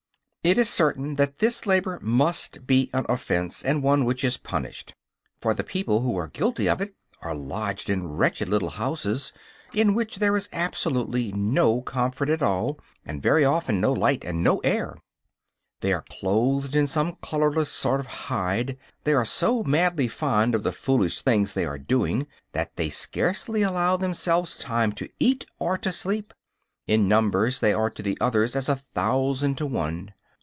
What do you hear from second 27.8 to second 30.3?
to the others as a thousand to one.